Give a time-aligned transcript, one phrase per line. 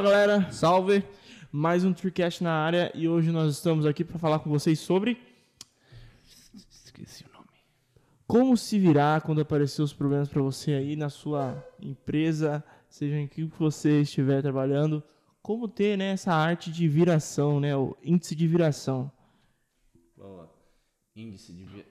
[0.00, 1.04] Fala galera, Salve!
[1.52, 5.20] mais um Tricast na área e hoje nós estamos aqui para falar com vocês sobre
[6.54, 7.46] Esqueci o nome.
[8.26, 13.26] como se virar quando aparecer os problemas para você aí na sua empresa, seja em
[13.28, 15.02] que você estiver trabalhando,
[15.42, 19.12] como ter né, essa arte de viração, né, o índice de viração.
[20.16, 20.48] Vamos lá.
[21.14, 21.84] Índice de vi-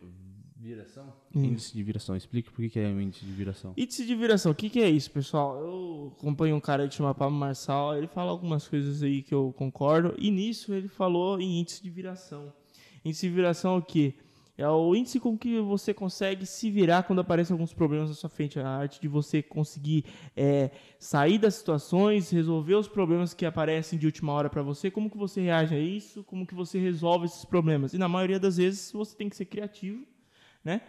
[0.61, 1.13] viração?
[1.33, 1.45] Isso.
[1.45, 2.15] Índice de viração.
[2.15, 3.73] Explique por que é o índice de viração.
[3.77, 5.59] Índice de viração, o que, que é isso, pessoal?
[5.59, 9.53] Eu acompanho um cara que chama Pablo Marçal, ele fala algumas coisas aí que eu
[9.57, 12.53] concordo, e nisso ele falou em índice de viração.
[13.03, 14.15] Índice de viração é o quê?
[14.57, 18.29] É o índice com que você consegue se virar quando aparecem alguns problemas na sua
[18.29, 18.59] frente.
[18.59, 20.03] A arte de você conseguir
[20.35, 25.09] é, sair das situações, resolver os problemas que aparecem de última hora para você, como
[25.09, 27.93] que você reage a isso, como que você resolve esses problemas.
[27.93, 30.05] E na maioria das vezes você tem que ser criativo,
[30.63, 30.81] né?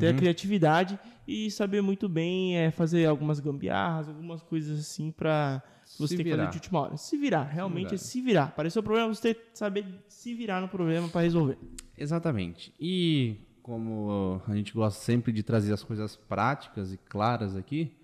[0.00, 5.62] ter a criatividade e saber muito bem é, fazer algumas gambiarras, algumas coisas assim pra
[5.84, 6.96] você Se ter que fazer de última hora.
[6.96, 7.94] Se virar, realmente virar.
[7.94, 8.44] é se virar.
[8.44, 11.58] Apareceu o problema, você ter que saber se virar no problema pra resolver.
[11.96, 12.72] Exatamente.
[12.80, 17.94] E como a gente gosta sempre de trazer as coisas práticas e claras aqui,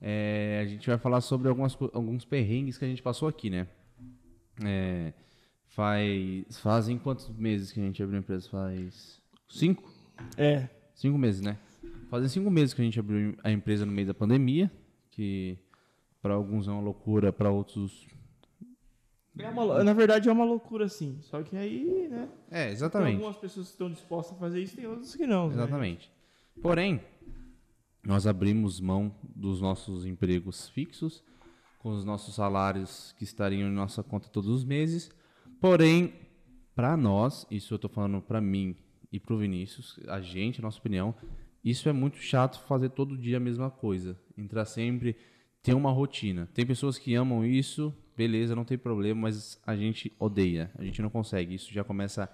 [0.00, 3.66] é, a gente vai falar sobre algumas, alguns perrengues que a gente passou aqui, né?
[4.64, 5.12] É,
[5.68, 8.48] faz, fazem quantos meses que a gente abriu a empresa?
[8.48, 9.99] Faz cinco?
[10.36, 10.68] É.
[10.94, 11.58] Cinco meses, né?
[12.10, 14.70] Fazem cinco meses que a gente abriu a empresa no meio da pandemia,
[15.10, 15.56] que
[16.20, 18.06] para alguns é uma loucura, para outros.
[19.38, 21.18] É uma na verdade é uma loucura assim.
[21.22, 22.28] Só que aí, né?
[22.50, 23.14] É, Tem exatamente.
[23.14, 25.46] algumas pessoas que estão dispostas a fazer isso, tem outras que não.
[25.48, 25.54] né?
[25.54, 26.10] Exatamente.
[26.60, 27.00] Porém,
[28.04, 31.22] nós abrimos mão dos nossos empregos fixos,
[31.78, 35.10] com os nossos salários que estariam em nossa conta todos os meses.
[35.60, 36.12] Porém,
[36.74, 38.76] para nós, isso eu tô falando para mim
[39.12, 41.14] e pro Vinícius, a gente, nossa opinião,
[41.64, 44.16] isso é muito chato fazer todo dia a mesma coisa.
[44.36, 45.16] Entrar sempre,
[45.62, 46.48] ter uma rotina.
[46.54, 51.02] Tem pessoas que amam isso, beleza, não tem problema, mas a gente odeia, a gente
[51.02, 51.54] não consegue.
[51.54, 52.30] Isso já começa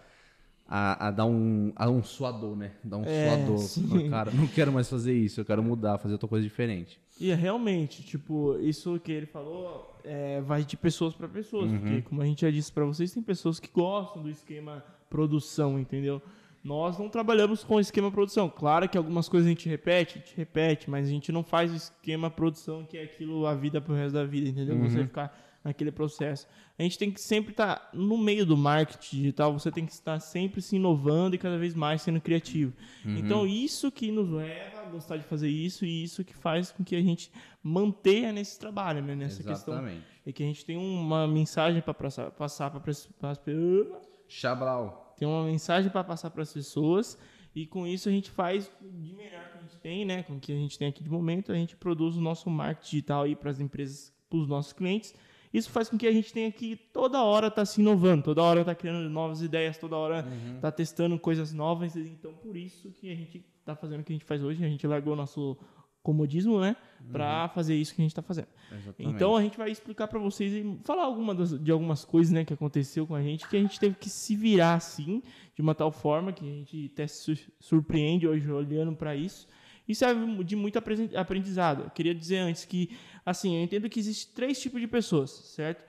[0.68, 2.72] a, a dar um, a um suador, né?
[2.84, 3.58] Dar um É, suador.
[3.58, 4.10] sim.
[4.10, 7.00] Cara, não quero mais fazer isso, eu quero mudar, fazer outra coisa diferente.
[7.18, 11.70] E é realmente, tipo, isso que ele falou é, vai de pessoas para pessoas.
[11.70, 11.78] Uhum.
[11.80, 15.78] Porque, como a gente já disse para vocês, tem pessoas que gostam do esquema produção,
[15.78, 16.20] entendeu?
[16.66, 18.50] Nós não trabalhamos com esquema produção.
[18.50, 21.72] Claro que algumas coisas a gente repete, a gente repete, mas a gente não faz
[21.72, 24.74] o esquema produção que é aquilo a vida pro resto da vida, entendeu?
[24.74, 24.90] Uhum.
[24.90, 25.32] Você ficar
[25.62, 26.44] naquele processo.
[26.76, 30.18] A gente tem que sempre estar no meio do marketing digital, você tem que estar
[30.18, 32.72] sempre se inovando e cada vez mais sendo criativo.
[33.04, 33.16] Uhum.
[33.16, 36.82] Então, isso que nos leva a gostar de fazer isso e isso que faz com
[36.82, 37.30] que a gente
[37.62, 39.14] mantenha nesse trabalho, né?
[39.14, 39.74] nessa questão.
[39.74, 40.04] Exatamente.
[40.26, 42.90] E que a gente tem uma mensagem para passar para
[43.30, 43.96] as pessoas
[44.28, 45.14] Chablau.
[45.18, 47.18] tem uma mensagem para passar para as pessoas
[47.54, 50.22] e com isso a gente faz de melhor que a gente tem, né?
[50.24, 52.90] Com o que a gente tem aqui de momento, a gente produz o nosso marketing
[52.90, 55.14] digital aí para as empresas, para os nossos clientes.
[55.54, 58.60] Isso faz com que a gente tenha que toda hora estar se inovando, toda hora
[58.60, 61.96] estar criando novas ideias, toda hora estar testando coisas novas.
[61.96, 64.68] Então por isso que a gente está fazendo o que a gente faz hoje, a
[64.68, 65.56] gente largou nosso
[66.06, 66.76] comodismo, né,
[67.12, 68.48] para fazer isso que a gente está fazendo.
[68.72, 69.14] Exatamente.
[69.14, 72.44] Então a gente vai explicar pra vocês e falar alguma das- de algumas coisas, né,
[72.44, 75.22] que aconteceu com a gente, que a gente teve que se virar assim,
[75.54, 79.46] de uma tal forma que a gente até se sur- surpreende hoje olhando pra isso.
[79.88, 80.78] E serve de muito
[81.14, 81.84] aprendizado.
[81.84, 82.90] Eu queria dizer antes que,
[83.24, 85.84] assim, eu entendo que existe três tipos de pessoas, certo?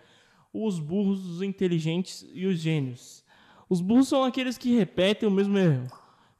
[0.53, 3.23] Os burros, os inteligentes e os gênios.
[3.67, 5.87] Os burros são aqueles que repetem o mesmo erro.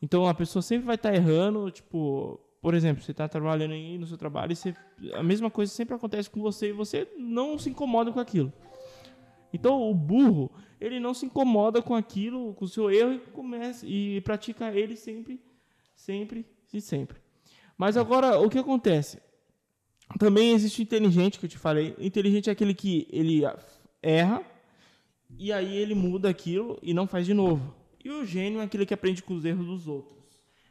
[0.01, 4.05] Então a pessoa sempre vai estar errando, tipo, por exemplo, você está trabalhando aí no
[4.05, 4.75] seu trabalho e você,
[5.13, 8.51] a mesma coisa sempre acontece com você e você não se incomoda com aquilo.
[9.53, 13.85] Então o burro, ele não se incomoda com aquilo, com o seu erro e começa
[13.87, 15.39] e pratica ele sempre,
[15.95, 17.21] sempre e sempre.
[17.77, 19.21] Mas agora o que acontece?
[20.19, 21.95] Também existe o inteligente que eu te falei.
[21.97, 23.43] O inteligente é aquele que ele
[24.03, 24.43] erra
[25.39, 27.73] e aí ele muda aquilo e não faz de novo.
[28.03, 30.21] E o gênio é aquele que aprende com os erros dos outros,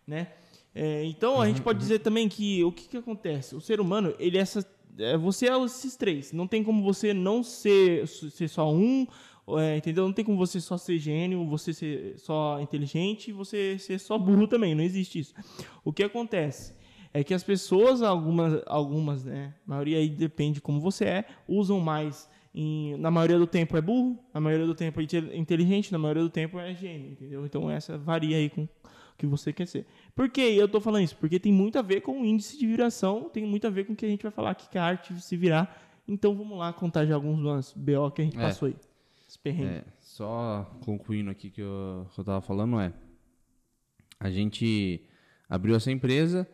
[0.06, 0.34] né?
[0.78, 3.56] É, então a gente pode dizer também que o que, que acontece?
[3.56, 4.62] O ser humano, ele é essa,
[4.98, 6.32] é, você é esses três.
[6.32, 9.06] Não tem como você não ser, ser só um,
[9.58, 10.04] é, entendeu?
[10.04, 14.18] Não tem como você só ser gênio, você ser só inteligente e você ser só
[14.18, 14.74] burro também.
[14.74, 15.34] Não existe isso.
[15.82, 16.74] O que acontece?
[17.14, 19.54] É que as pessoas, algumas, algumas, né?
[19.66, 22.28] A maioria aí depende de como você é, usam mais.
[22.54, 25.98] Em, na maioria do tempo é burro, na maioria do tempo é inte- inteligente, na
[25.98, 27.46] maioria do tempo é gênio, entendeu?
[27.46, 28.68] Então essa varia aí com
[29.16, 29.86] que você quer ser.
[30.14, 31.16] Por que eu tô falando isso?
[31.16, 33.92] Porque tem muito a ver com o índice de viração, tem muito a ver com
[33.92, 35.82] o que a gente vai falar aqui, que a arte se virar.
[36.06, 38.40] Então vamos lá contar de alguns dos BO que a gente É.
[38.42, 38.76] passou aí.
[39.64, 42.92] É, só concluindo aqui que eu, que eu tava falando é
[44.20, 45.02] a gente
[45.48, 46.48] abriu essa empresa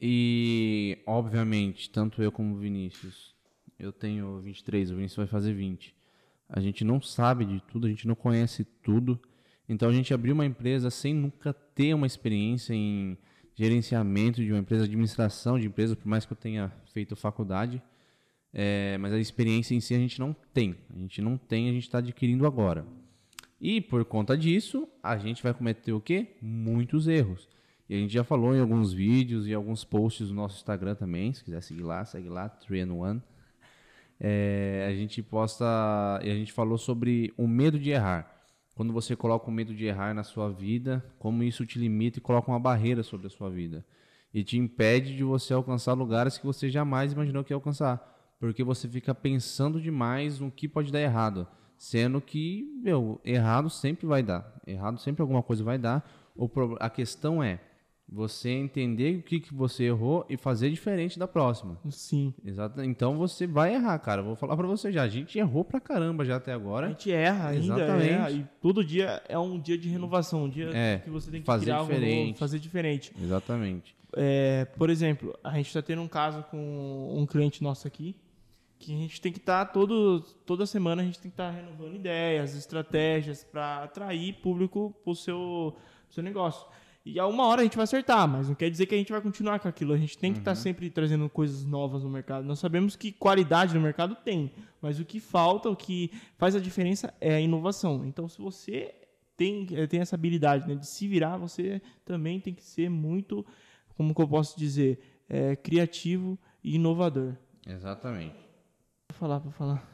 [0.00, 3.34] e obviamente tanto eu como o Vinícius
[3.78, 5.94] eu tenho 23, o Vinícius vai fazer 20.
[6.48, 9.20] A gente não sabe de tudo, a gente não conhece tudo.
[9.68, 13.18] Então a gente abriu uma empresa sem nunca ter uma experiência em
[13.54, 17.82] gerenciamento de uma empresa, administração de empresa, por mais que eu tenha feito faculdade.
[18.52, 20.76] É, mas a experiência em si a gente não tem.
[20.94, 22.86] A gente não tem, a gente está adquirindo agora.
[23.60, 26.36] E por conta disso, a gente vai cometer o quê?
[26.40, 27.48] Muitos erros.
[27.88, 31.32] E a gente já falou em alguns vídeos e alguns posts do nosso Instagram também.
[31.32, 33.20] Se quiser seguir lá, segue lá, 3 1.
[34.18, 35.64] É, a gente posta.
[36.22, 38.35] E a gente falou sobre o medo de errar.
[38.76, 42.20] Quando você coloca o medo de errar na sua vida, como isso te limita e
[42.20, 43.82] coloca uma barreira sobre a sua vida.
[44.34, 48.36] E te impede de você alcançar lugares que você jamais imaginou que ia alcançar.
[48.38, 51.48] Porque você fica pensando demais no que pode dar errado.
[51.78, 54.60] Sendo que, meu, errado sempre vai dar.
[54.66, 56.06] Errado sempre alguma coisa vai dar.
[56.78, 57.58] A questão é
[58.08, 61.76] você entender o que, que você errou e fazer diferente da próxima.
[61.90, 62.32] Sim.
[62.44, 62.80] Exato.
[62.82, 64.22] Então você vai errar, cara.
[64.22, 65.02] Vou falar para você já.
[65.02, 66.86] A gente errou pra caramba já até agora.
[66.86, 67.64] A gente erra ainda.
[67.64, 68.10] Exatamente.
[68.12, 70.44] Erra, e todo dia é um dia de renovação.
[70.44, 72.26] Um dia É, que você tem que fazer criar algo diferente.
[72.26, 73.12] novo, fazer diferente.
[73.20, 73.96] Exatamente.
[74.16, 78.14] É, por exemplo, a gente está tendo um caso com um cliente nosso aqui,
[78.78, 81.96] que a gente tem que estar todo, toda semana a gente tem que estar renovando
[81.96, 85.74] ideias, estratégias para atrair público para o seu,
[86.06, 86.66] pro seu negócio.
[87.06, 89.12] E a uma hora a gente vai acertar, mas não quer dizer que a gente
[89.12, 89.92] vai continuar com aquilo.
[89.92, 92.44] A gente tem que estar sempre trazendo coisas novas no mercado.
[92.44, 96.58] Nós sabemos que qualidade no mercado tem, mas o que falta, o que faz a
[96.58, 98.04] diferença é a inovação.
[98.04, 98.92] Então, se você
[99.36, 103.46] tem, eh, tem essa habilidade né, de se virar, você também tem que ser muito,
[103.96, 104.98] como que eu posso dizer,
[105.28, 107.36] é, criativo e inovador.
[107.64, 108.34] Exatamente.
[109.08, 109.88] Vou falar, vou falar.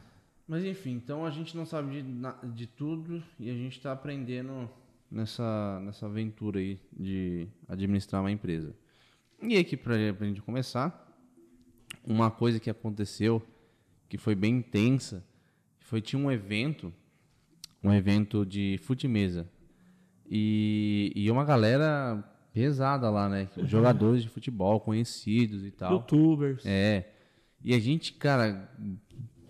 [0.47, 4.67] Mas enfim, então a gente não sabe de, de tudo e a gente está aprendendo
[5.13, 8.75] nessa, nessa aventura aí de administrar uma empresa.
[9.41, 11.07] E aqui, para a gente começar,
[12.03, 13.41] uma coisa que aconteceu
[14.09, 15.23] que foi bem intensa
[15.79, 16.93] foi tinha um evento,
[17.83, 19.47] um evento de fute-mesa
[20.29, 23.49] e, e uma galera pesada lá, né?
[23.65, 25.93] Jogadores de futebol conhecidos e tal.
[25.93, 26.65] Youtubers.
[26.65, 27.11] É.
[27.63, 28.69] E a gente, cara,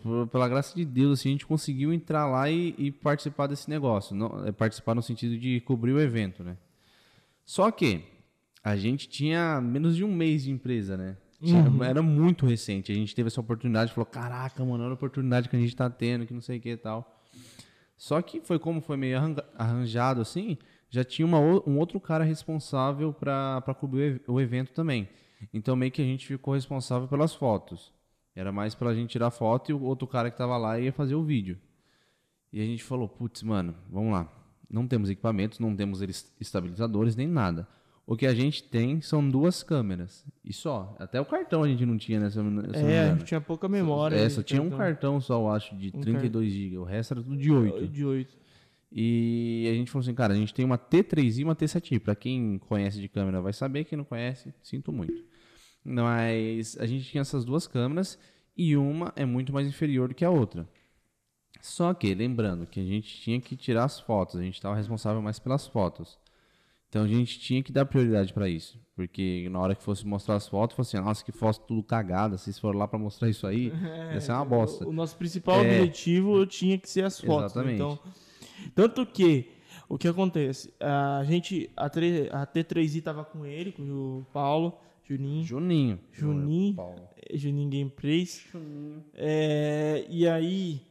[0.04, 3.70] por- pela graça de Deus, assim, a gente conseguiu entrar lá e, e participar desse
[3.70, 4.16] negócio.
[4.16, 6.58] Não, é, participar no sentido de cobrir o evento, né?
[7.46, 8.04] Só que
[8.64, 11.18] a gente tinha menos de um mês de empresa, né?
[11.42, 12.92] Tinha- Era muito recente.
[12.92, 15.90] A gente teve essa oportunidade falou: caraca, mano, olha a oportunidade que a gente tá
[15.90, 17.22] tendo, que não sei o que e tal.
[17.98, 19.18] Só que foi como foi meio
[19.58, 20.58] arranjado assim,
[20.90, 25.08] já tinha uma, um outro cara responsável para cobrir o evento também.
[25.54, 27.92] Então meio que a gente ficou responsável pelas fotos.
[28.36, 31.16] Era mais pra gente tirar foto e o outro cara que tava lá ia fazer
[31.16, 31.58] o vídeo.
[32.52, 34.32] E a gente falou, putz, mano, vamos lá.
[34.70, 36.02] Não temos equipamentos, não temos
[36.40, 37.68] estabilizadores, nem nada.
[38.06, 40.26] O que a gente tem são duas câmeras.
[40.44, 40.96] E só.
[41.00, 42.30] Até o cartão a gente não tinha, né?
[42.36, 43.20] eu não me É, a engano.
[43.20, 44.16] gente tinha pouca memória.
[44.16, 46.78] É, né, só tinha um então, cartão só, eu acho, de Um 32 GB.
[46.80, 47.88] O resto era tudo de 8.
[47.88, 48.38] De 8.
[48.92, 52.00] E a gente falou assim, cara, a gente tem uma T3i e uma T7i.
[52.00, 55.24] Pra quem conhece de câmera vai saber, quem não conhece, sinto muito.
[55.84, 58.18] Mas a gente tinha essas duas câmeras
[58.56, 60.68] e uma é muito mais inferior do que a outra.
[61.62, 65.22] Só que, lembrando que a gente tinha que tirar as fotos, a gente estava responsável
[65.22, 66.18] mais pelas fotos.
[66.90, 68.80] Então a gente tinha que dar prioridade para isso.
[68.96, 72.38] Porque na hora que fosse mostrar as fotos, fosse assim, nossa, que foto tudo cagada.
[72.38, 73.72] Se vocês foram lá para mostrar isso aí,
[74.14, 74.86] ia ser uma bosta.
[74.86, 75.82] O, o nosso principal É.
[75.82, 77.56] objetivo tinha que ser as fotos.
[77.56, 77.74] né?
[77.74, 77.76] Exatamente.
[77.76, 78.00] Então,
[78.76, 79.50] tanto que
[79.90, 80.72] o que acontece?
[80.80, 81.90] A gente, a, a
[82.48, 83.82] T3i tava com ele, com
[84.20, 86.00] o Paulo, Juninho, Juninho.
[86.12, 86.78] Juninho,
[87.18, 88.46] eh, Juninho Gameplays.
[89.14, 90.82] É, e aí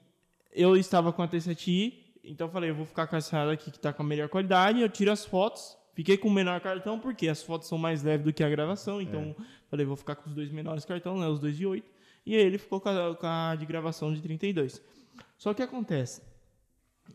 [0.53, 3.79] eu estava com a T7i, então eu falei, eu vou ficar com essa aqui que
[3.79, 5.77] tá com a melhor qualidade, eu tiro as fotos.
[5.95, 9.01] Fiquei com o menor cartão porque as fotos são mais leves do que a gravação,
[9.01, 9.37] então
[9.69, 11.87] falei, vou ficar com os dois menores cartão, né, os dois de 8.
[12.25, 14.83] E aí ele ficou com a, com a de gravação de 32.
[15.37, 16.23] Só que acontece,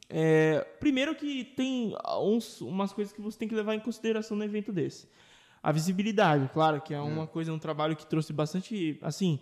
[0.10, 4.44] é, primeiro que tem uns, umas coisas que você tem que levar em consideração no
[4.44, 5.08] evento desse.
[5.62, 9.40] A visibilidade, claro, que é uma coisa, um trabalho que trouxe bastante, assim,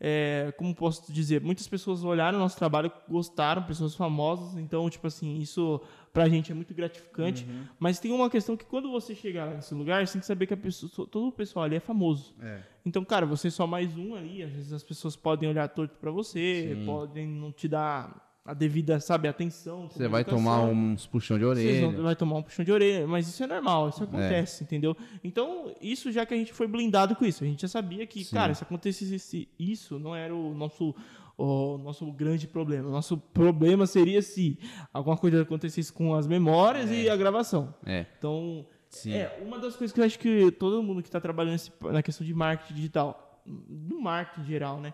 [0.00, 5.06] é, como posso dizer, muitas pessoas olharam o nosso trabalho, gostaram, pessoas famosas, então, tipo
[5.06, 5.80] assim, isso
[6.12, 7.46] pra gente é muito gratificante,
[7.78, 10.54] mas tem uma questão que quando você chegar nesse lugar, você tem que saber que
[10.54, 12.34] a pessoa, todo o pessoal ali é famoso.
[12.40, 12.60] É.
[12.84, 15.96] Então, cara, você é só mais um ali, às vezes as pessoas podem olhar torto
[15.98, 16.86] pra você, Sim.
[16.86, 19.88] podem não te dar a devida, sabe, atenção.
[19.90, 21.90] Você vai tomar uns puxão de orelha.
[21.90, 24.96] vão- vai tomar um puxão de orelha, mas isso é normal, isso acontece, entendeu?
[25.22, 28.24] Então, isso já que a gente foi blindado com isso, a gente já sabia que,
[28.24, 28.34] Sim.
[28.34, 30.94] cara, se acontecesse isso, não era o nosso
[31.40, 32.88] o nosso grande problema.
[32.88, 34.58] O nosso problema seria se
[34.92, 37.72] alguma coisa acontecesse com as memórias e a gravação.
[37.86, 38.06] É.
[38.18, 39.12] Então, Sim.
[39.12, 41.60] é uma das coisas que eu acho que todo mundo que está trabalhando
[41.92, 44.92] na questão de marketing digital, no marketing geral, né?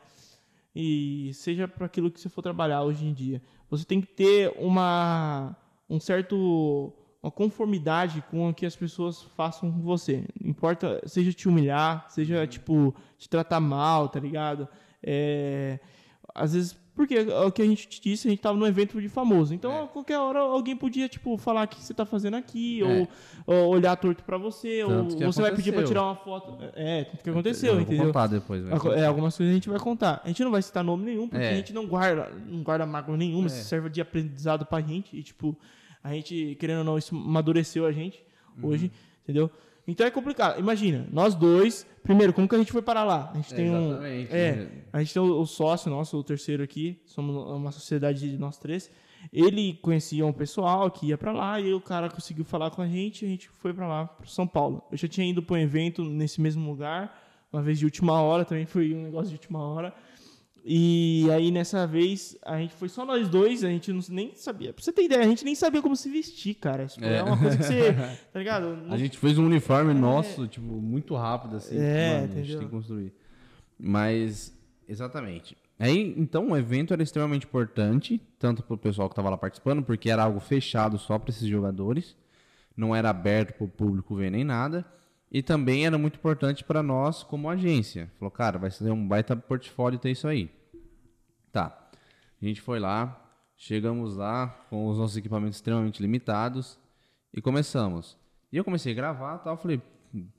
[0.75, 3.40] E seja para aquilo que você for trabalhar hoje em dia.
[3.71, 5.57] Você tem que ter uma
[5.88, 10.26] um certo uma conformidade com o que as pessoas façam com você.
[10.38, 14.69] Não importa, seja te humilhar, seja tipo te tratar mal, tá ligado?
[15.02, 15.81] É,
[16.35, 19.00] às vezes porque é o que a gente te disse, a gente tava num evento
[19.00, 19.52] de famoso.
[19.54, 19.82] Então, É.
[19.82, 22.84] a qualquer hora alguém podia, tipo, falar o que você tá fazendo aqui, É.
[23.46, 25.86] ou, ou olhar torto pra você, Tanto ou você vai pedir pra aconteceu.
[25.88, 26.56] tirar uma foto.
[26.74, 28.06] É, tanto que aconteceu, entendeu?
[28.06, 28.62] contar depois.
[28.64, 28.72] vai.
[28.74, 30.20] Aco- É, algumas coisas a gente vai contar.
[30.24, 31.50] A gente não vai citar nome nenhum, porque É.
[31.50, 33.46] a gente não guarda, não guarda mágoa nenhuma, É.
[33.48, 35.16] isso serve de aprendizado pra gente.
[35.16, 35.56] E, tipo,
[36.02, 38.22] a gente, querendo ou não, isso amadureceu a gente
[38.62, 38.68] Uhum.
[38.68, 38.92] hoje,
[39.24, 39.50] entendeu?
[39.87, 40.59] Então é complicado.
[40.59, 43.31] Imagina, nós dois, primeiro, como que a gente foi parar lá?
[43.33, 43.88] A gente É, tem um.
[43.91, 44.33] exatamente.
[44.35, 48.38] É, a gente tem o, o sócio nosso, o terceiro aqui, somos uma sociedade de
[48.38, 48.91] nós três.
[49.33, 52.87] Ele conhecia um pessoal que ia pra lá e o cara conseguiu falar com a
[52.87, 54.83] gente e a gente foi pra lá, pro São Paulo.
[54.93, 57.23] Eu já tinha ido pro evento nesse mesmo lugar,
[57.53, 59.95] uma vez de última hora, também foi um negócio de última hora.
[60.66, 64.73] E aí nessa vez a gente foi só nós dois, a gente não, nem sabia.
[64.73, 66.87] Pra você ter ideia, a gente nem sabia como se vestir, cara.
[66.87, 67.18] Tipo, é.
[67.18, 67.23] É.
[67.23, 67.94] uma coisa que você.
[68.33, 68.75] Tá ligado?
[68.75, 71.76] Não- A gente fez um uniforme nosso, tipo, muito rápido, assim.
[71.78, 73.12] É, mano, a gente tem que construir.
[73.78, 74.56] Mas,
[74.88, 75.54] exatamente.
[75.78, 80.09] Aí, então, o evento era extremamente importante, tanto pro pessoal que tava lá participando, porque
[80.09, 82.16] era algo fechado só para esses jogadores,
[82.76, 84.85] não era aberto pro público ver nem nada,
[85.31, 88.11] e também era muito importante para nós como agência.
[88.19, 90.50] Falou, cara, vai ser um baita portfólio ter isso aí.
[91.50, 91.88] Tá.
[92.40, 93.21] A gente foi lá,
[93.57, 96.78] chegamos lá com os nossos equipamentos extremamente limitados
[97.33, 98.16] e começamos.
[98.52, 99.81] E eu comecei a gravar tal, falei,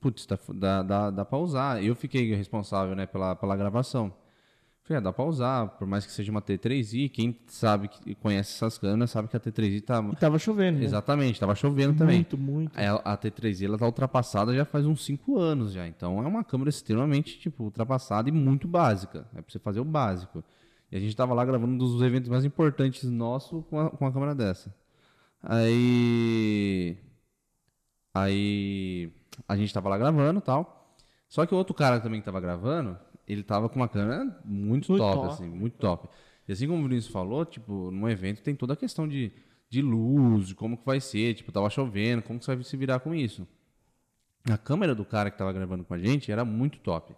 [0.00, 1.82] putz, dá, dá, dá, dá pra usar.
[1.82, 4.12] Eu fiquei responsável, né, pela, pela gravação.
[4.86, 8.54] Falei, ah, dá pra usar, por mais que seja uma T3i, quem sabe, que conhece
[8.54, 10.00] essas câmeras, sabe que a T3i tá...
[10.12, 10.78] E tava chovendo.
[10.78, 10.84] né?
[10.84, 12.18] Exatamente, tava chovendo também.
[12.18, 12.78] Muito, muito.
[12.78, 15.88] A, a T3i ela tá ultrapassada já faz uns 5 anos já.
[15.88, 19.26] Então é uma câmera extremamente tipo ultrapassada e muito básica.
[19.34, 20.44] É pra você fazer o básico.
[20.92, 24.06] E a gente tava lá gravando um dos eventos mais importantes nosso com a, com
[24.06, 24.72] a câmera dessa.
[25.42, 26.96] Aí
[28.14, 29.12] aí
[29.48, 30.94] a gente tava lá gravando, e tal.
[31.28, 34.90] Só que o outro cara também que tava gravando, ele tava com uma câmera muito,
[34.92, 35.26] Muito top, top.
[35.32, 36.08] assim, muito top.
[36.48, 39.32] E assim como o Vinícius falou, tipo, num evento tem toda a questão de,
[39.68, 42.76] de luz, de como que vai ser, tipo, tava chovendo, como que você vai se
[42.76, 43.46] virar com isso.
[44.48, 47.14] A câmera do cara que tava gravando com a gente era muito top.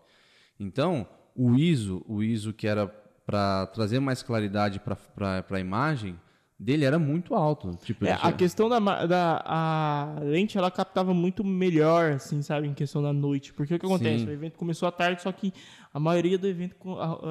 [0.59, 2.87] Então, o ISO, o ISO que era
[3.27, 6.19] para trazer mais claridade para a imagem,
[6.59, 7.77] dele era muito alto.
[7.85, 12.41] Tipo, É, ele a tinha- questão da, da a lente, ela captava muito melhor, assim,
[12.41, 13.53] sabe, em questão da noite.
[13.53, 14.25] Porque o que acontece?
[14.25, 14.31] Sim.
[14.31, 15.53] O evento começou à tarde, só que
[15.99, 16.76] a maioria do evento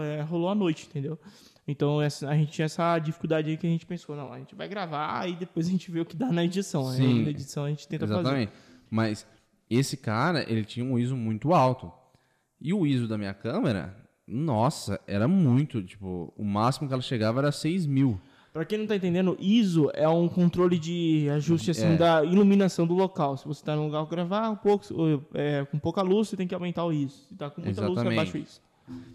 [0.04, 1.18] é, rolou à noite, entendeu?
[1.68, 4.54] Então essa- a gente tinha essa dificuldade aí que a gente pensou, não, a gente
[4.56, 6.84] vai gravar e depois a gente vê o que dá na edição.
[6.92, 7.24] Sim.
[7.24, 8.20] na edição a gente tenta fazer.
[8.20, 8.52] Exatamente.
[8.90, 9.26] Mas
[9.70, 11.92] esse cara, ele tinha um ISO muito alto.
[12.60, 13.96] E o ISO da minha câmera,
[14.28, 18.20] nossa, era muito, tipo, o máximo que ela chegava era 6 mil.
[18.58, 21.96] Pra quem não tá entendendo, ISO é um controle de ajuste assim, É.
[21.96, 23.38] da iluminação do local.
[23.38, 24.84] Se você tá num lugar que gravar um pouco,
[25.36, 27.28] é, com pouca luz, você tem que aumentar o ISO.
[27.30, 28.20] Se tá com muita luz, você Exatamente.
[28.20, 28.62] abaixa o ISO.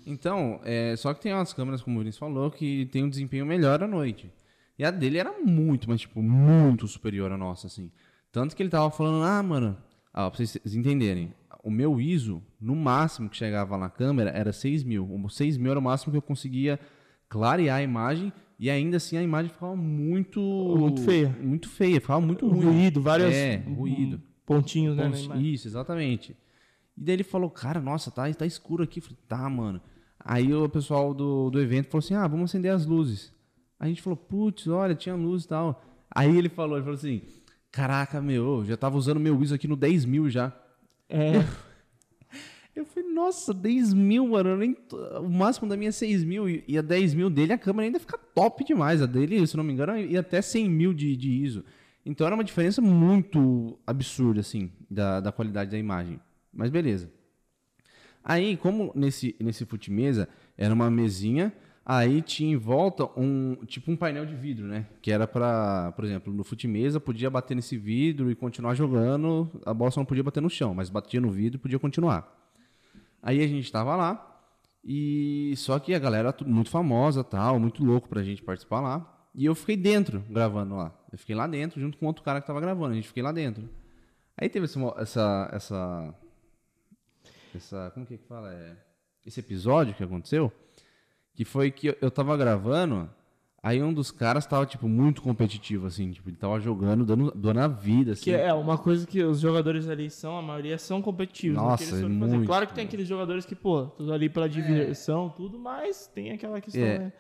[0.07, 3.45] Então, é, só que tem umas câmeras, como o Vinícius falou, que tem um desempenho
[3.45, 4.31] melhor à noite.
[4.79, 7.91] E a dele era muito, mas tipo, muito superior à nossa, assim.
[8.31, 9.77] Tanto que ele tava falando, ah, mano,
[10.15, 11.35] ah, pra vocês entenderem,
[11.65, 15.05] o meu ISO, no máximo que chegava na câmera, era 6 mil.
[15.13, 16.79] O 6 mil era o máximo que eu conseguia
[17.29, 18.33] clarear a imagem
[18.63, 20.41] e ainda assim a imagem ficava muito...
[20.41, 21.37] Muito feia.
[21.41, 22.65] Muito feia, ficava muito ruim.
[22.65, 24.23] Ruído, vários É, ruído.
[24.47, 25.11] pontinhos, né?
[25.41, 26.37] Isso, exatamente.
[26.97, 29.01] E daí ele falou, cara, nossa, tá, tá escuro aqui.
[29.01, 29.81] Eu falei, tá, mano.
[30.25, 33.35] Aí o pessoal do, do evento falou assim, ah, vamos acender as luzes.
[33.81, 35.83] A gente falou, putz, olha, tinha luz e tal.
[36.09, 37.21] Aí ele falou, ele falou assim,
[37.73, 40.53] caraca, meu, eu já tava usando meu ISO aqui no 10 mil já.
[41.09, 41.33] É,
[42.75, 44.57] Eu falei, nossa, 10 mil, mano.
[44.57, 44.77] nem
[45.21, 46.49] o máximo da minha é 6 mil.
[46.49, 49.03] E a 10 mil dele, a câmera ainda fica top demais.
[49.03, 51.65] A dele, se não me engano, ia até 100 mil de, de ISO.
[52.05, 56.19] Então era uma diferença muito absurda, assim, da, da qualidade da imagem.
[56.53, 57.11] Mas beleza.
[58.25, 61.53] Aí, como nesse, nesse fute-mesa era uma mesinha,
[61.85, 64.87] aí tinha em volta um tipo um painel de vidro, né?
[65.01, 69.75] Que era pra, por exemplo, no fute-mesa podia bater nesse vidro e continuar jogando, a
[69.75, 72.42] bola só não podia bater no chão, mas batia no vidro e podia continuar.
[73.23, 74.33] Aí a gente tava lá,
[74.85, 79.29] e só que a galera muito famosa, tal, muito louco pra gente participar lá.
[79.35, 80.93] E eu fiquei dentro gravando lá.
[81.11, 83.33] Eu fiquei lá dentro junto com outro cara que tava gravando, a gente fiquei lá
[83.33, 83.69] dentro.
[84.37, 86.15] Aí teve esse essa essa
[87.55, 88.53] essa como que é que fala?
[88.53, 88.77] É,
[89.25, 90.53] esse episódio que aconteceu,
[91.35, 93.09] que foi que eu, eu tava gravando,
[93.65, 97.61] Aí um dos caras tava, tipo, muito competitivo, assim, tipo, ele tava jogando, dando, dando
[97.61, 98.25] a vida, assim.
[98.25, 101.57] Que é uma coisa que os jogadores ali são, a maioria são competitivos.
[101.57, 102.89] né, Nossa, eles é muito, Claro que tem cara.
[102.89, 106.99] aqueles jogadores que, pô, tudo ali pela diversão, tudo, mas tem aquela questão É.
[106.99, 107.13] né,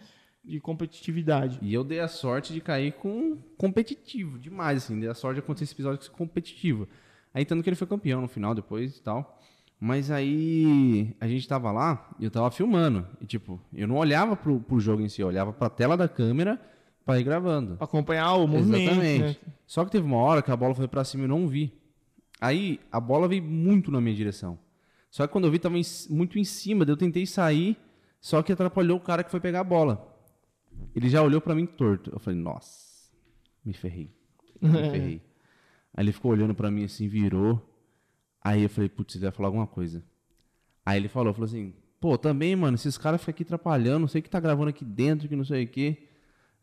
[0.44, 1.60] de competitividade.
[1.62, 4.98] E eu dei a sorte de cair com competitivo, demais, assim.
[4.98, 6.88] Dei a sorte de acontecer esse episódio com competitivo.
[7.32, 9.40] Aí, tanto que ele foi campeão no final, depois e tal.
[9.84, 13.04] Mas aí, a gente tava lá e eu tava filmando.
[13.20, 16.08] E, tipo, eu não olhava pro, pro jogo em si, eu olhava pra tela da
[16.08, 16.60] câmera
[17.04, 17.74] pra ir gravando.
[17.74, 19.40] Pra acompanhar o movimento, Exatamente.
[19.44, 19.52] né?
[19.66, 21.72] Só que teve uma hora que a bola foi pra cima e eu não vi.
[22.40, 24.56] Aí, a bola veio muito na minha direção.
[25.10, 27.76] Só que quando eu vi, tava em- muito em cima, daí eu tentei sair,
[28.20, 30.08] só que atrapalhou o cara que foi pegar a bola.
[30.94, 32.08] Ele já olhou pra mim torto.
[32.12, 33.10] Eu falei, nossa,
[33.64, 34.08] me ferrei.
[34.60, 35.20] Me ferrei.
[35.92, 37.60] Aí ele ficou olhando pra mim assim, virou.
[38.44, 40.04] Aí eu falei, putz, ele vai falar alguma coisa.
[40.84, 44.20] Aí ele falou, falou assim, pô, também, mano, esses caras ficam aqui atrapalhando, não sei
[44.20, 46.08] o que tá gravando aqui dentro, que não sei o que.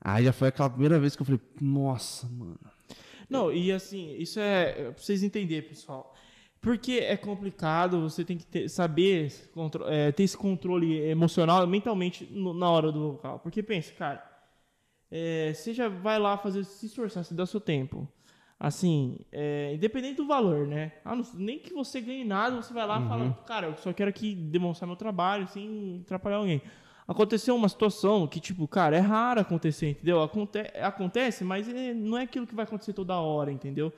[0.02, 2.60] Aí já foi aquela primeira vez que eu falei, nossa, mano.
[3.30, 6.14] Não, e assim, isso é é pra vocês entenderem, pessoal.
[6.62, 9.32] Porque é complicado, você tem que ter- saber
[9.88, 13.40] é, ter esse controle emocional, mentalmente, no- na hora do local.
[13.40, 14.22] Porque pensa, cara,
[15.10, 18.08] é, você já vai lá fazer, se esforçar, se dá seu tempo.
[18.60, 20.92] Assim, é, independente do valor, né?
[21.06, 23.94] Ah, não- nem que você ganhe nada, você vai lá e fala, cara, eu só
[23.94, 26.62] quero aqui demonstrar meu trabalho sem atrapalhar alguém.
[27.08, 30.22] Aconteceu uma situação que, tipo, cara, é raro acontecer, entendeu?
[30.22, 33.94] Aconte acontece, mas é- não é aquilo que vai acontecer toda hora, entendeu?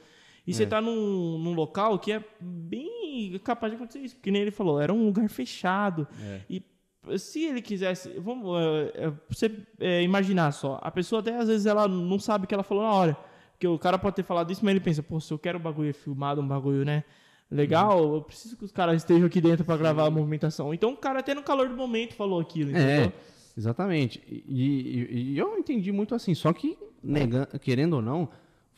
[0.45, 4.43] E você tá num, num local que é bem capaz de acontecer isso, porque nem
[4.43, 6.07] ele falou, era um lugar fechado.
[6.49, 6.63] E
[7.17, 8.47] se ele quisesse, vamos
[8.95, 12.47] é, é, você é, imaginar só, a pessoa até às vezes ela não sabe o
[12.47, 13.17] que ela falou na hora.
[13.61, 15.61] Porque o cara pode ter falado isso, mas ele pensa, pô, se eu quero um
[15.61, 17.03] bagulho filmado, um bagulho, né?
[17.51, 20.73] Legal, eu preciso que os caras estejam aqui dentro pra gravar a movimentação.
[20.73, 23.03] Então o cara até no calor do momento falou aquilo, entendeu?
[23.05, 23.13] É,
[23.55, 24.19] exatamente.
[24.27, 28.29] E, e- e eu entendi muito assim, só que, nega- querendo ou não,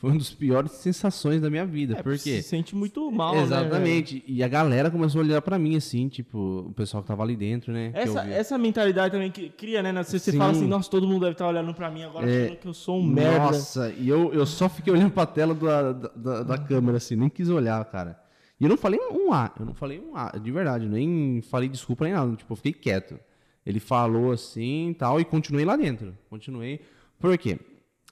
[0.03, 1.97] foi uma das piores sensações da minha vida.
[1.97, 4.21] É, por Se sente muito mal, né, Exatamente.
[4.27, 7.37] e a galera começou a olhar pra mim assim, tipo, o pessoal que tava ali
[7.37, 7.89] dentro, né?
[7.93, 9.93] Essa, essa mentalidade também que cria, né?
[10.03, 10.37] Você, você Sim.
[10.37, 12.43] fala assim, nossa, todo mundo deve estar olhando pra mim agora É.
[12.47, 13.39] achando que eu sou um merda.
[13.45, 17.15] Nossa, e eu, eu só fiquei olhando pra tela da, da, da- da câmera, assim,
[17.15, 18.19] nem quis olhar, cara.
[18.59, 21.69] E eu não falei um A, eu não falei um A, de verdade, nem falei
[21.69, 23.17] desculpa nem nada, tipo, eu fiquei quieto.
[23.65, 26.13] Ele falou assim e tal, e continuei lá dentro.
[26.29, 26.81] Continuei.
[27.17, 27.57] Por quê?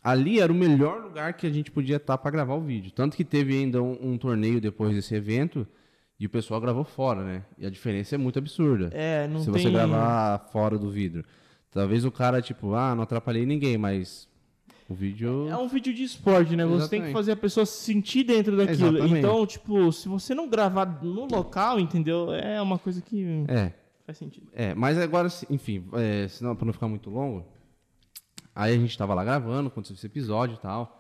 [0.03, 2.91] Ali era o melhor lugar que a gente podia estar pra gravar o vídeo.
[2.91, 5.67] Tanto que teve ainda um, um torneio depois desse evento
[6.19, 7.43] e o pessoal gravou fora, né?
[7.57, 8.89] E a diferença é muito absurda.
[8.93, 9.61] É, não se tem...
[9.61, 11.23] você gravar fora do vidro.
[11.69, 14.27] Talvez o cara, tipo, ah, não atrapalhei ninguém, mas
[14.89, 15.47] o vídeo.
[15.47, 16.65] É um vídeo de esporte, né?
[16.65, 18.97] Você tem que fazer a pessoa se sentir dentro daquilo.
[18.97, 19.19] Exatamente.
[19.19, 22.33] Então, tipo, se você não gravar no local, entendeu?
[22.33, 23.71] É uma coisa que É,
[24.05, 24.47] faz sentido.
[24.53, 27.45] é, mas agora, enfim, é, senão, pra não ficar muito longo,
[28.55, 30.97] aí a gente tava lá gravando, aconteceu esse episódio e tal.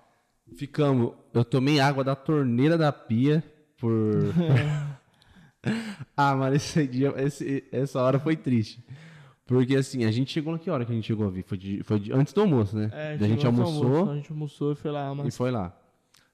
[0.57, 3.43] Ficamos, eu tomei água da torneira da pia
[3.77, 4.01] por.
[6.17, 8.83] ah, mano, esse dia, esse- essa hora foi triste.
[9.45, 11.43] Porque assim, a gente chegou na que hora que a gente chegou a vir?
[11.43, 12.89] Foi, de- foi de- antes do almoço, né?
[12.93, 13.85] É, a gente chegou no almoçou.
[13.87, 15.11] almoço, a gente almoçou e foi lá.
[15.11, 15.37] E Mas...
[15.37, 15.75] foi lá.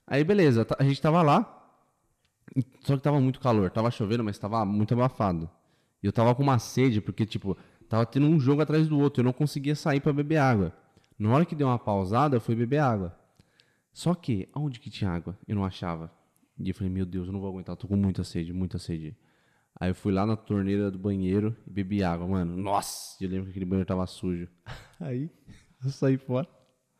[0.05, 1.53] Aí, beleza, tá- a gente tava lá.
[2.81, 3.69] Só que tava muito calor.
[3.69, 5.49] Tava chovendo, mas tava muito abafado.
[6.01, 7.57] E eu tava com uma sede, porque, tipo,
[7.89, 9.21] tava tendo um jogo atrás do outro.
[9.21, 10.71] Eu não conseguia sair pra beber água.
[11.17, 13.17] Na hora que deu uma pausada, eu fui beber água.
[13.91, 15.37] Só que, aonde que tinha água?
[15.47, 16.11] Eu não achava.
[16.59, 17.73] E eu falei, meu Deus, eu não vou aguentar.
[17.73, 19.17] Eu tô com muita sede, muita sede.
[19.79, 22.55] Aí eu fui lá na torneira do banheiro e bebi água, mano.
[22.57, 24.47] Nossa, eu lembro que aquele banheiro tava sujo.
[24.99, 25.31] Aí,
[25.83, 26.47] eu saí fora.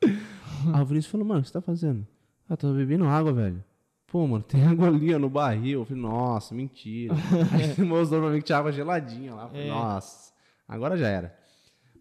[0.02, 2.06] Aí o Vinícius falou, mano, o que você tá fazendo?
[2.50, 3.64] Ah, tô bebendo água, velho.
[4.08, 5.82] Pô, mano, tem água ali ó, no barril.
[5.82, 7.14] Eu falei, nossa, mentira.
[7.52, 9.44] Aí mostrou pra mim que tinha água geladinha lá.
[9.44, 10.32] Eu falei, nossa,
[10.68, 11.38] agora já era.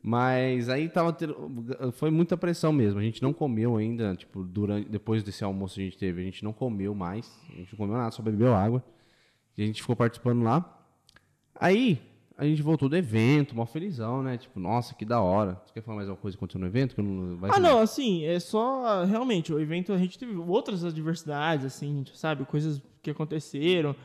[0.06, 1.34] Mas aí tava tendo,
[1.94, 3.00] foi muita pressão mesmo.
[3.00, 6.24] A gente não comeu ainda, tipo, durante, depois desse almoço que a gente teve, a
[6.24, 7.36] gente não comeu mais.
[7.50, 8.84] A gente não comeu nada, só bebeu água.
[9.58, 10.86] E a gente ficou participando lá.
[11.56, 12.00] Aí,
[12.38, 14.38] a gente voltou do evento, mal felizão, né?
[14.38, 15.60] Tipo, nossa, que da hora.
[15.66, 16.94] Você quer falar mais alguma coisa aconteceu no evento?
[16.94, 19.04] Que não, vai Ah, não, assim, é só.
[19.04, 22.44] Realmente, o evento a gente teve outras adversidades, assim, sabe?
[22.44, 23.96] Coisas que aconteceram.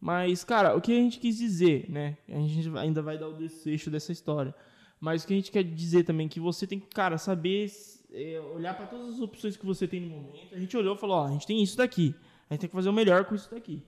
[0.00, 2.16] Mas, cara, o que a gente quis dizer, né?
[2.30, 4.54] A gente ainda vai dar o desfecho dessa história.
[5.00, 7.70] Mas o que a gente quer dizer também é que você tem que, cara, saber
[8.12, 10.54] é, olhar para todas as opções que você tem no momento.
[10.54, 12.14] A gente olhou e falou: ó, a gente tem isso daqui.
[12.48, 13.82] A gente tem que fazer o melhor com isso daqui.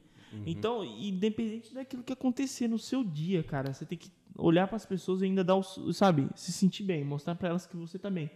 [0.47, 4.87] Então, independente daquilo que acontecer no seu dia, cara, você tem que olhar para as
[4.87, 8.09] pessoas e ainda dar o, sabe, se sentir bem, mostrar para elas que você tá
[8.09, 8.31] bem.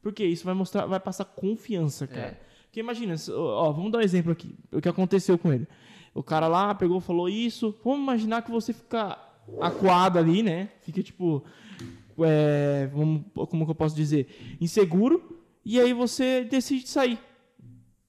[0.00, 2.40] Porque isso vai mostrar, vai passar confiança, cara.
[2.64, 5.66] Porque imagina, ó, vamos dar um exemplo aqui, o que aconteceu com ele.
[6.14, 7.76] O cara lá pegou, falou isso.
[7.84, 9.18] Vamos imaginar que você fica
[9.60, 10.70] acuado ali, né?
[10.82, 11.44] Fica tipo,
[12.18, 15.38] é, vamos, como que eu posso dizer, inseguro.
[15.64, 17.18] E aí você decide sair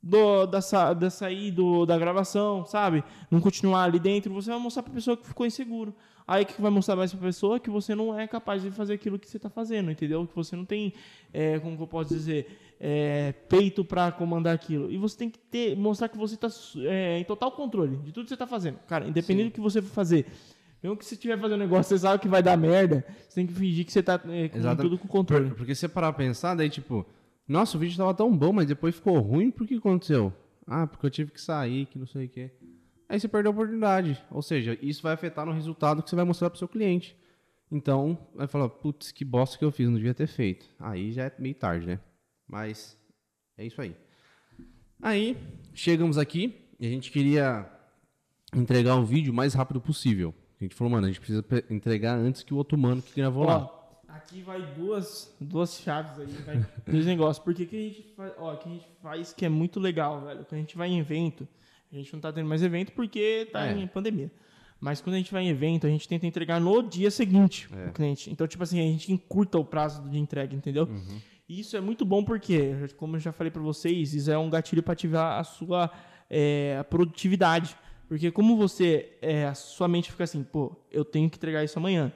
[0.02, 0.60] do, da,
[0.94, 3.04] da sair do, da gravação, sabe?
[3.30, 5.94] Não continuar ali dentro, você vai mostrar pra pessoa que ficou inseguro.
[6.28, 7.60] Aí o que vai mostrar mais pra pessoa?
[7.60, 10.26] Que você não é capaz de fazer aquilo que você tá fazendo, entendeu?
[10.26, 10.94] Que você não tem,
[11.34, 14.90] é, como que eu posso dizer, é, peito pra comandar aquilo.
[14.90, 16.48] E você tem que ter, mostrar que você tá
[16.86, 18.78] é, em total controle de tudo que você tá fazendo.
[18.88, 20.26] Cara, independente do que você for fazer.
[20.82, 23.46] Mesmo que você estiver fazendo um negócio, você sabe que vai dar merda, você tem
[23.48, 25.50] que fingir que você tá é, com tudo com controle.
[25.50, 27.06] Por- porque se você parar pra pensar, daí tipo,
[27.48, 30.34] nossa, o vídeo tava tão bom, mas depois ficou ruim, por que aconteceu?
[30.66, 32.52] Ah, porque eu tive que sair, que não sei o quê.
[33.08, 34.18] Aí você perdeu a oportunidade.
[34.32, 37.16] Ou seja, isso vai afetar no resultado que você vai mostrar pro seu cliente.
[37.70, 40.66] Então, vai falar, putz, que bosta que eu fiz, não devia ter feito.
[40.80, 42.00] Aí já é meio tarde, né?
[42.48, 42.98] Mas
[43.58, 43.96] é isso aí.
[45.02, 45.38] Aí,
[45.74, 47.70] chegamos aqui e a gente queria
[48.56, 50.34] entregar o vídeo o mais rápido possível.
[50.62, 53.44] A gente falou, mano, a gente precisa entregar antes que o outro mano que gravou
[53.46, 53.64] lá.
[53.64, 57.44] Ó, aqui vai duas, duas chaves aí, vai dois negócios.
[57.44, 60.46] Porque que a gente faz, ó, que a gente faz que é muito legal, velho.
[60.46, 61.48] Quando a gente vai em evento,
[61.92, 63.74] a gente não tá tendo mais evento porque tá É.
[63.78, 64.32] em pandemia.
[64.80, 67.88] Mas quando a gente vai em evento, a gente tenta entregar no dia seguinte É.
[67.90, 68.32] o cliente.
[68.32, 70.86] Então, tipo assim, a gente encurta o prazo de entrega, entendeu?
[70.86, 71.20] Uhum.
[71.50, 74.50] E isso é muito bom porque, como eu já falei pra vocês, isso é um
[74.50, 75.92] gatilho para ativar a sua
[76.30, 77.76] é, produtividade.
[78.12, 81.80] Porque como você, é, a sua mente fica assim, pô, eu tenho que entregar isso
[81.80, 82.12] amanhã.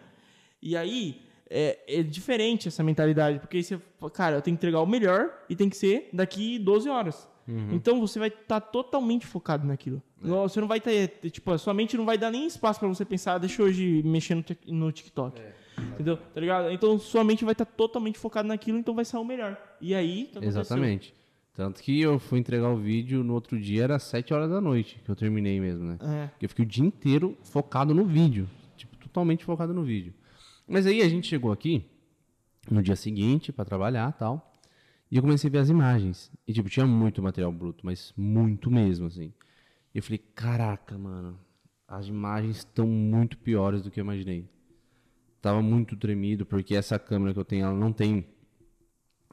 [0.62, 3.80] E aí, é, é diferente essa mentalidade, porque você,
[4.14, 7.26] cara, eu tenho que entregar o melhor e tem que ser daqui 12 horas.
[7.72, 10.04] Então você vai estar totalmente focado naquilo.
[10.22, 12.90] Não, Você não vai ter, tipo, a sua mente não vai dar nem espaço pra
[12.90, 15.42] você pensar, "Ah, deixa eu hoje mexer no, no TikTok.
[15.94, 16.18] Entendeu?
[16.18, 16.72] Tá ligado?
[16.72, 19.58] Então sua mente vai estar totalmente focada naquilo, então vai sair o melhor.
[19.80, 20.60] E aí, o que aconteceu?
[20.62, 21.16] Exatamente.
[21.56, 25.02] Tanto que eu fui entregar o vídeo no outro dia, era 7 horas da noite,
[25.04, 25.98] que eu terminei mesmo, né?
[26.02, 26.28] É.
[26.28, 28.50] Porque eu fiquei o dia inteiro focado no vídeo.
[28.76, 30.14] Tipo, totalmente focado no vídeo.
[30.68, 31.86] Mas aí a gente chegou aqui
[32.70, 34.54] no dia seguinte pra trabalhar e tal.
[35.10, 36.30] E eu comecei a ver as imagens.
[36.46, 39.32] E, tipo, tinha muito material bruto, mas muito mesmo, assim.
[39.94, 41.40] E eu falei, caraca, mano,
[41.88, 44.50] as imagens estão muito piores do que eu imaginei.
[45.42, 48.26] Tava muito tremido, porque essa câmera que eu tenho, ela não tem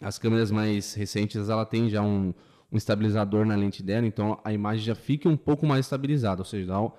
[0.02, 2.34] as câmeras mais recentes, ela tem já um,
[2.70, 6.44] um estabilizador na lente dela, então a imagem já fica um pouco mais estabilizada, ou
[6.44, 6.92] seja, dá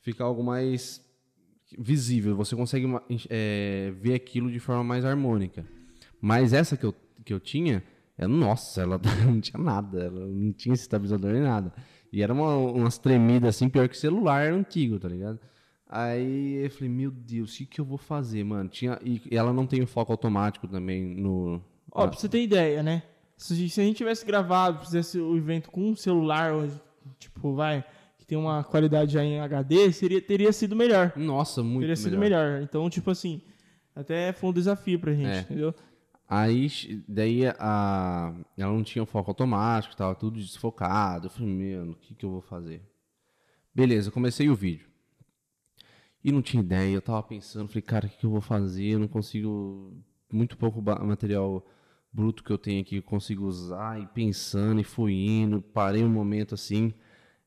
[0.00, 1.04] fica algo mais
[1.78, 2.86] visível, você consegue
[3.28, 5.64] é, ver aquilo de forma mais harmônica.
[6.20, 7.82] Mas essa que eu, que eu tinha,
[8.18, 11.72] é, nossa, ela não tinha nada, ela não tinha esse estabilizador nem nada.
[12.12, 15.38] E era uma, umas tremidas assim, pior que celular antigo, tá ligado?
[15.88, 18.68] Aí eu falei, meu Deus, o que, que eu vou fazer, mano?
[18.68, 21.60] Tinha, e ela não tem o foco automático também no,
[21.92, 23.02] Ó, pra você ter ideia, né?
[23.36, 26.52] Se, se a gente tivesse gravado, fizesse o evento com um celular
[27.18, 27.84] tipo, vai,
[28.18, 31.12] que tem uma qualidade já em HD, seria, teria sido melhor.
[31.16, 32.60] Nossa, muito teria sido melhor.
[32.62, 33.40] Então, tipo assim,
[33.94, 35.40] até foi um desafio pra gente, É.
[35.40, 35.74] entendeu?
[36.28, 36.68] Aí,
[37.08, 41.26] daí, a, ela não tinha o foco automático, tava tudo desfocado.
[41.26, 42.82] Eu falei, meu, o que, que eu vou fazer?
[43.74, 44.86] Beleza, comecei o vídeo.
[46.22, 48.84] E não tinha ideia, eu tava pensando, falei, cara, o que, que eu vou fazer?
[48.90, 49.92] Eu não consigo,
[50.32, 51.66] muito pouco material
[52.12, 56.10] bruto que eu tenho aqui, eu consigo usar, e pensando, e fui indo, parei um
[56.10, 56.92] momento assim,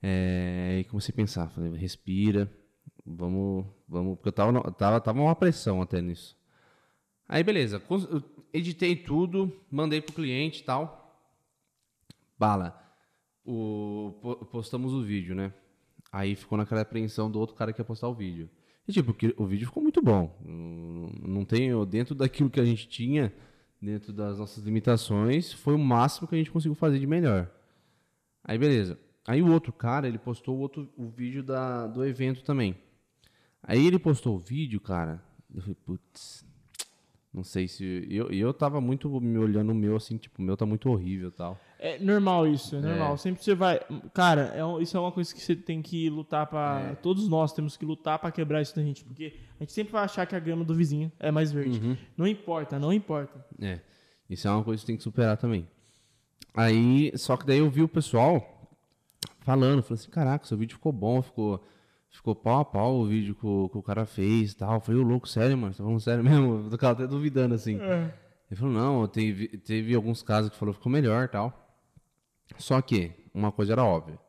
[0.01, 2.51] é, e comecei a pensar, falei, respira,
[3.05, 6.37] vamos, vamos, porque eu tava, tava, tava uma pressão até nisso.
[7.27, 7.81] Aí, beleza.
[8.53, 11.19] Editei tudo, mandei pro cliente e tal.
[12.37, 12.79] Bala.
[13.43, 15.51] O, po- postamos o vídeo, né?
[16.11, 18.49] Aí ficou naquela apreensão do outro cara que ia postar o vídeo.
[18.87, 20.37] E, tipo, o vídeo ficou muito bom.
[20.43, 21.85] Não tenho...
[21.85, 23.33] Dentro daquilo que a gente tinha,
[23.83, 27.51] dentro das nossas limitações, foi o máximo que a gente conseguiu fazer de melhor.
[28.43, 28.97] Aí, beleza.
[29.27, 32.75] Aí o outro cara, ele postou o, outro, o vídeo da, do evento também.
[33.61, 35.23] Aí ele postou o vídeo, cara.
[35.53, 36.45] Eu falei, putz,
[37.33, 38.07] não sei se.
[38.09, 41.31] Eu, eu tava muito me olhando o meu assim, tipo, o meu tá muito horrível
[41.31, 41.59] tal.
[41.85, 43.17] É normal isso, é normal.
[43.17, 43.77] Sempre você vai.
[44.13, 46.91] Cara, é isso é uma coisa que você tem que lutar pra.
[46.91, 46.95] É.
[46.95, 49.03] Todos nós temos que lutar pra quebrar isso da gente.
[49.03, 51.81] Porque a gente sempre vai achar que a grama do vizinho é mais verde.
[51.85, 51.97] Uhum.
[52.15, 53.45] Não importa, não importa.
[53.61, 53.81] É.
[54.29, 55.67] Isso é uma coisa que tem que superar também.
[56.55, 58.37] Aí, só que daí eu vi o pessoal
[59.41, 61.67] falando, falando assim, caraca, seu vídeo ficou bom, ficou,
[62.09, 64.75] ficou pau a pau o vídeo que o, que o cara fez e tal.
[64.75, 65.73] Eu falei, ô louco, sério, mano?
[65.73, 66.69] Tá falando sério mesmo?
[66.71, 67.77] Eu tava até duvidando, assim.
[68.49, 71.62] Ele falou, não, teve, teve alguns casos que falou ficou melhor e tal.
[72.57, 74.19] Só que, uma coisa era óbvia.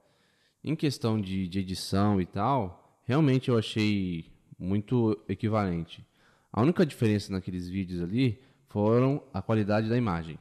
[0.62, 6.04] Em questão de, de edição e tal, realmente eu achei muito equivalente.
[6.52, 10.38] A única diferença naqueles vídeos ali foram a qualidade da imagem.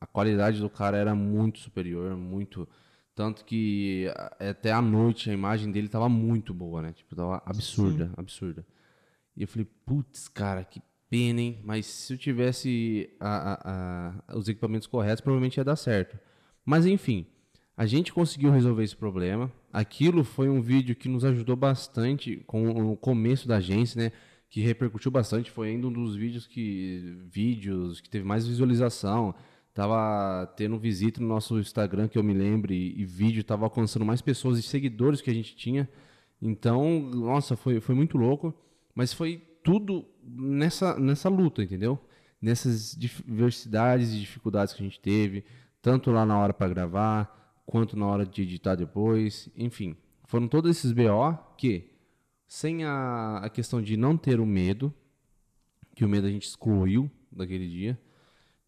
[0.00, 2.66] A qualidade do cara era muito superior, muito.
[3.14, 6.92] Tanto que a- até à noite a imagem dele tava muito boa, né?
[6.92, 8.66] Tipo, tava absurda, absurda.
[9.36, 11.60] E eu falei, putz, cara, que pena, hein?
[11.64, 16.18] Mas se eu tivesse a- a- a- os equipamentos corretos, provavelmente ia dar certo.
[16.66, 17.24] Mas enfim,
[17.76, 19.52] a gente conseguiu resolver esse problema.
[19.72, 24.12] Aquilo foi um vídeo que nos ajudou bastante com o começo da agência, né?
[24.50, 25.50] Que repercutiu bastante.
[25.50, 29.32] Foi ainda um dos vídeos que vídeos que teve mais visualização.
[29.72, 34.04] Tava tendo visita no nosso Instagram, que eu me lembro, e, e vídeo tava alcançando
[34.04, 35.88] mais pessoas e seguidores que a gente tinha.
[36.40, 38.54] Então, nossa, foi, foi muito louco.
[38.94, 41.98] Mas foi tudo nessa, nessa luta, entendeu?
[42.40, 45.44] Nessas diversidades e dificuldades que a gente teve,
[45.86, 49.48] tanto lá na hora para gravar, quanto na hora de editar depois.
[49.56, 49.94] Enfim,
[50.24, 51.92] foram todos esses BO que,
[52.44, 54.92] sem a, a questão de não ter o medo,
[55.94, 57.96] que o medo a gente excluiu daquele dia,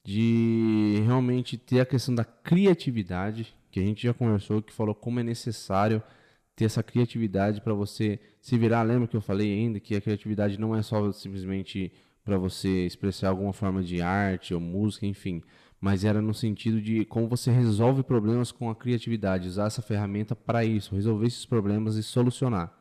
[0.05, 5.19] de realmente ter a questão da criatividade, que a gente já conversou, que falou como
[5.19, 6.01] é necessário
[6.55, 8.85] ter essa criatividade para você se virar.
[8.85, 11.93] Lembra que eu falei ainda que a criatividade não é só simplesmente
[12.25, 15.43] para você expressar alguma forma de arte ou música, enfim,
[15.81, 20.35] mas era no sentido de como você resolve problemas com a criatividade, usar essa ferramenta
[20.35, 22.77] para isso, resolver esses problemas e solucionar.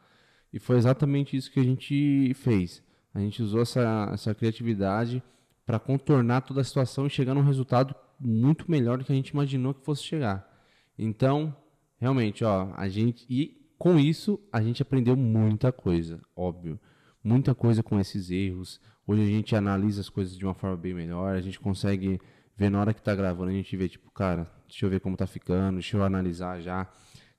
[0.52, 2.82] E foi exatamente isso que a gente fez.
[3.14, 5.22] A gente usou essa, essa criatividade
[5.66, 9.30] para contornar toda a situação e chegar num resultado muito melhor do que a gente
[9.30, 10.48] imaginou que fosse chegar.
[10.98, 11.56] Então,
[12.00, 16.80] realmente, ó, a gente e com isso a gente aprendeu muita coisa, óbvio,
[17.24, 18.80] muita coisa com esses erros.
[19.06, 22.20] Hoje a gente analisa as coisas de uma forma bem melhor, a gente consegue
[22.58, 25.16] ver na hora que tá gravando, a gente vê tipo, cara, deixa eu ver como
[25.16, 26.88] tá ficando, deixa eu analisar já.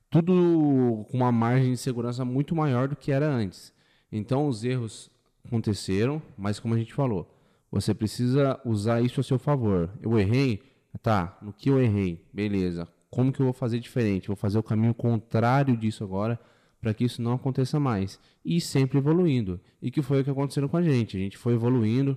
[0.08, 3.72] Tudo com uma margem de segurança muito maior do que era antes.
[4.10, 5.10] Então os erros
[5.44, 7.34] aconteceram, mas como a gente falou,
[7.70, 9.90] você precisa usar isso a seu favor.
[10.00, 10.62] Eu errei,
[11.02, 12.88] tá, no que eu errei, beleza.
[13.10, 14.28] Como que eu vou fazer diferente?
[14.28, 16.38] Vou fazer o caminho contrário disso agora
[16.80, 18.20] para que isso não aconteça mais.
[18.44, 19.60] E sempre evoluindo.
[19.82, 21.16] E que foi o que aconteceu com a gente.
[21.16, 22.16] A gente foi evoluindo.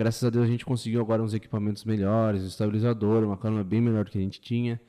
[0.00, 3.82] Graças a Deus a gente conseguiu agora uns equipamentos melhores, um estabilizador, uma câmera bem
[3.82, 4.80] melhor do que a gente tinha.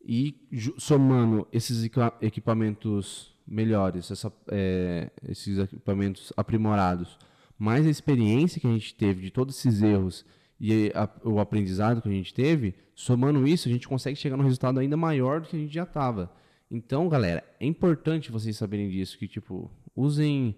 [0.00, 7.18] E somando esses equipa- equipamentos melhores, essa, é, esses equipamentos aprimorados,
[7.58, 10.24] mais a experiência que a gente teve de todos esses erros
[10.60, 14.44] e a- o aprendizado que a gente teve, somando isso, a gente consegue chegar num
[14.44, 16.32] resultado ainda maior do que a gente já estava.
[16.70, 20.54] Então, galera, é importante vocês saberem disso, que tipo, usem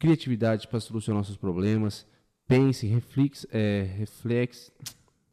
[0.00, 2.04] criatividade para solucionar seus problemas,
[2.46, 4.70] pensem, reflex, é, reflex,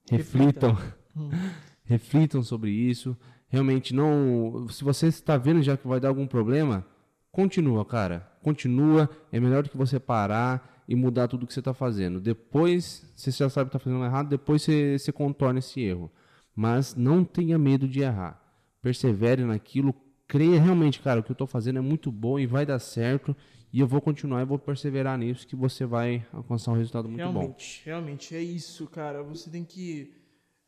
[0.10, 0.78] reflitam,
[1.86, 3.18] reflitam sobre isso.
[3.48, 6.86] Realmente não, se você está vendo já que vai dar algum problema,
[7.32, 9.10] continua, cara, continua.
[9.32, 12.20] É melhor do que você parar e mudar tudo que você está fazendo.
[12.20, 16.12] Depois, se você já sabe que está fazendo errado, depois você, você contorna esse erro.
[16.56, 18.42] Mas não tenha medo de errar.
[18.82, 19.96] Persevere naquilo.
[20.28, 23.36] Creia realmente, cara, o que eu estou fazendo é muito bom e vai dar certo.
[23.74, 27.26] E eu vou continuar e vou perseverar nisso que você vai alcançar um resultado muito
[27.26, 27.40] bom.
[27.40, 29.24] realmente, realmente, é isso, cara.
[29.24, 30.14] Você tem que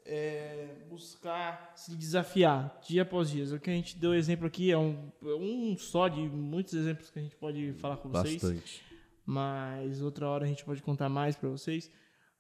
[0.04, 3.46] é, buscar se desafiar dia após dia.
[3.56, 7.20] O que a gente deu exemplo aqui é um, um só de muitos exemplos que
[7.20, 8.42] a gente pode falar com vocês.
[8.42, 8.84] Bastante.
[9.24, 11.92] mas outra hora a gente pode contar mais pra vocês.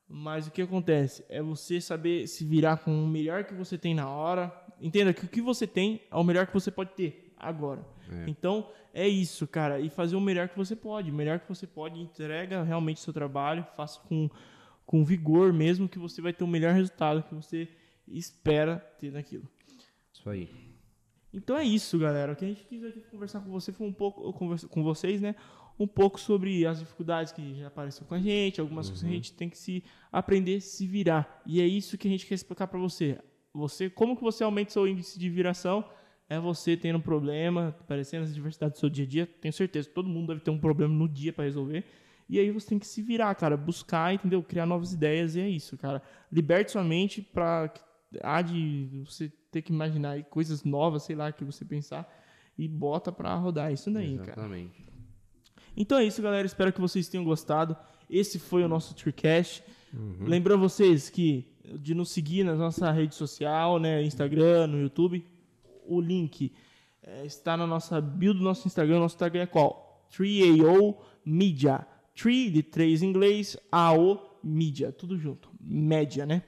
[0.07, 3.93] Mas o que acontece é você saber se virar com o melhor que você tem
[3.93, 4.51] na hora.
[4.81, 7.85] Entenda que o que você tem é o melhor que você pode ter agora.
[8.27, 11.67] Então é isso, cara, e fazer o melhor que você pode, o melhor que você
[11.67, 14.29] pode, entrega realmente o seu trabalho, faça com
[14.85, 17.67] com vigor mesmo que você vai ter o melhor resultado que você
[18.07, 19.49] espera ter naquilo.
[20.13, 20.49] Isso aí.
[21.33, 22.31] Então é isso, galera.
[22.31, 25.35] O que a gente quis aqui conversar com você foi um pouco com vocês, né?
[25.77, 29.15] Um pouco sobre as dificuldades que já apareceu com a gente, algumas coisas que a
[29.15, 31.41] gente tem que se aprender a se virar.
[31.45, 33.19] E é isso que a gente quer explicar para você.
[33.53, 35.83] Você, como que você aumenta seu índice de viração?
[36.27, 39.27] É você tendo um problema, aparecendo as diversidades do seu dia a dia.
[39.27, 41.85] Tenho certeza, todo mundo deve ter um problema no dia para resolver.
[42.27, 44.41] E aí você tem que se virar, cara, buscar, entendeu?
[44.41, 46.01] Criar novas ideias e é isso, cara.
[46.31, 47.71] Liberte sua mente para
[48.23, 52.11] há de você ter que imaginar aí coisas novas, sei lá, que você pensar
[52.57, 54.31] e bota pra rodar isso daí, cara.
[54.31, 54.85] Exatamente.
[55.77, 56.47] Então é isso, galera.
[56.47, 57.77] Espero que vocês tenham gostado.
[58.09, 59.63] Esse foi o nosso Treecast.
[60.19, 61.47] Lembrando vocês que
[61.79, 65.25] de nos seguir na nossa rede social, né, Instagram, no YouTube,
[65.87, 66.51] o link
[67.03, 68.99] eh, está na nossa bio do nosso Instagram.
[68.99, 70.07] Nosso Instagram é qual?
[70.11, 71.85] 3AO Media.
[72.15, 75.49] 3 de 3 em inglês, AO Media, tudo junto.
[75.59, 76.43] Média, né?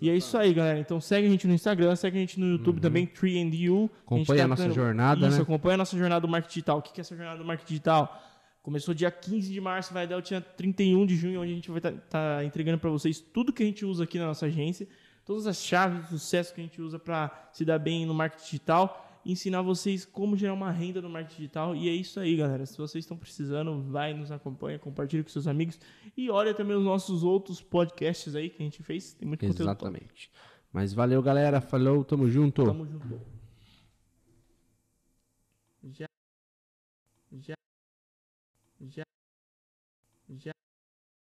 [0.00, 0.80] E é isso aí, galera.
[0.80, 3.88] Então segue a gente no Instagram, segue a gente no YouTube também, 3andU.
[4.04, 5.42] Acompanha a nossa jornada, Isso, né?
[5.42, 6.78] acompanha a nossa jornada do marketing digital.
[6.78, 8.22] O que que é essa jornada do marketing digital?
[8.62, 11.70] Começou dia 15 de março, vai dar o dia 31 de junho, onde a gente
[11.70, 14.88] vai estar entregando para vocês tudo que a gente usa aqui na nossa agência,
[15.32, 18.44] todas as chaves de sucesso que a gente usa para se dar bem no marketing
[18.44, 19.08] digital.
[19.24, 21.74] ensinar vocês como gerar uma renda no marketing digital.
[21.74, 22.66] E é isso aí, galera.
[22.66, 25.80] Se vocês estão precisando, vai, nos acompanha, compartilha com seus amigos
[26.14, 29.14] e olha também os nossos outros podcasts aí que a gente fez.
[29.14, 29.86] Tem muito conteúdo top.
[29.86, 30.30] Exatamente.
[30.70, 31.62] Mas valeu, galera.
[31.62, 32.64] Falou, tamo junto.
[32.64, 33.20] Tamo junto.
[35.84, 36.06] Já.
[37.32, 37.54] Já.
[38.80, 39.04] Já.
[40.28, 40.61] Já.